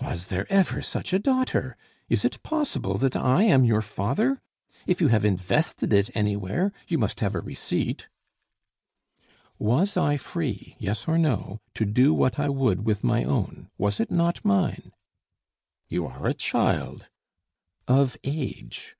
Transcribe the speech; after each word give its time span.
"Was 0.00 0.28
there 0.28 0.50
ever 0.50 0.80
such 0.80 1.12
a 1.12 1.18
daughter? 1.18 1.76
Is 2.08 2.24
it 2.24 2.42
possible 2.42 2.96
that 2.96 3.14
I 3.14 3.42
am 3.42 3.62
your 3.62 3.82
father? 3.82 4.40
If 4.86 5.02
you 5.02 5.08
have 5.08 5.22
invested 5.22 5.92
it 5.92 6.08
anywhere, 6.16 6.72
you 6.88 6.96
must 6.96 7.20
have 7.20 7.34
a 7.34 7.42
receipt" 7.42 8.08
"Was 9.58 9.98
I 9.98 10.16
free 10.16 10.76
yes 10.78 11.06
or 11.06 11.18
no 11.18 11.60
to 11.74 11.84
do 11.84 12.14
what 12.14 12.38
I 12.38 12.48
would 12.48 12.86
with 12.86 13.04
my 13.04 13.22
own? 13.22 13.68
Was 13.76 14.00
it 14.00 14.10
not 14.10 14.42
mine?" 14.46 14.92
"You 15.88 16.06
are 16.06 16.26
a 16.26 16.32
child." 16.32 17.08
"Of 17.86 18.16
age." 18.24 18.96